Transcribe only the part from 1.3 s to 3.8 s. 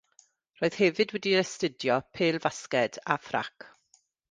astudio pêl-fasged a thrac.